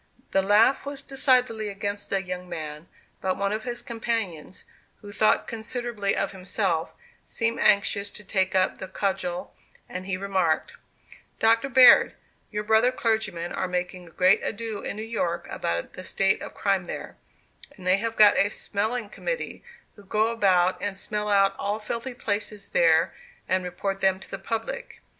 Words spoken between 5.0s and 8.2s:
who thought considerably of himself, seemed anxious